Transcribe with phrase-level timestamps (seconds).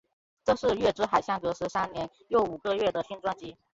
[0.43, 3.55] 这是月之海相隔十三年又五个月的新专辑。